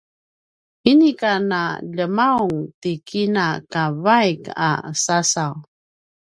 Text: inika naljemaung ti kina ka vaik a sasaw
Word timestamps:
inika 0.91 1.31
naljemaung 1.49 2.57
ti 2.81 2.91
kina 3.07 3.45
ka 3.71 3.83
vaik 4.03 4.41
a 4.69 4.71
sasaw 5.03 5.53